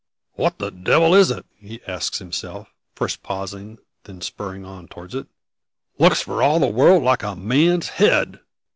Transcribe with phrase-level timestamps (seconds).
[0.33, 5.13] "What the devil is it?" he asks himself, first pausing, and then spurring on towards
[5.13, 5.27] it.
[5.99, 8.39] "Looks lor all the world like a man's head!"